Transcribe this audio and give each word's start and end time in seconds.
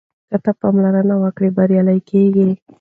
که 0.29 0.37
ته 0.43 0.51
پاملرنه 0.59 1.15
وکړې 1.23 1.49
بریالی 1.57 1.99
کېږې. 2.09 2.49